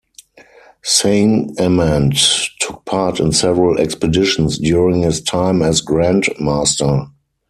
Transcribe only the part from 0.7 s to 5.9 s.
Saint Amand took part in several expeditions during his time as